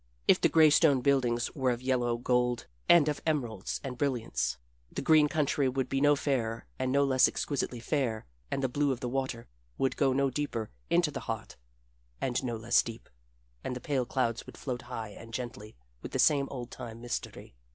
If 0.27 0.41
the 0.41 0.49
gray 0.49 0.71
stone 0.71 1.01
buildings 1.01 1.53
were 1.53 1.69
of 1.69 1.83
yellow 1.83 2.17
gold 2.17 2.65
and 2.89 3.07
of 3.07 3.21
emeralds 3.23 3.79
and 3.83 3.99
brilliants, 3.99 4.57
the 4.91 4.99
green 5.03 5.27
country 5.27 5.69
would 5.69 5.89
be 5.89 6.01
no 6.01 6.15
fairer 6.15 6.65
and 6.79 6.91
no 6.91 7.03
less 7.03 7.27
exquisitely 7.27 7.79
fair, 7.79 8.25
and 8.49 8.63
the 8.63 8.67
blue 8.67 8.91
of 8.91 8.99
the 8.99 9.07
water 9.07 9.47
would 9.77 9.95
go 9.97 10.11
no 10.11 10.31
deeper 10.31 10.71
into 10.89 11.11
the 11.11 11.19
heart 11.29 11.55
and 12.19 12.43
no 12.43 12.55
less 12.55 12.81
deep, 12.81 13.09
and 13.63 13.75
the 13.75 13.79
pale 13.79 14.07
clouds 14.07 14.47
would 14.47 14.57
float 14.57 14.81
high 14.89 15.09
and 15.09 15.35
gently 15.35 15.75
with 16.01 16.13
the 16.13 16.17
same 16.17 16.47
old 16.49 16.71
time 16.71 16.99
mystery. 16.99 17.53